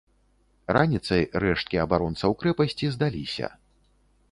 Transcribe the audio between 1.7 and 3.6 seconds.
абаронцаў крэпасці здаліся.